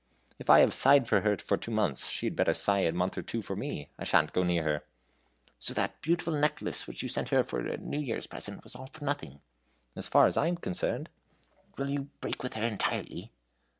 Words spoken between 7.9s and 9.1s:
Year's present was all for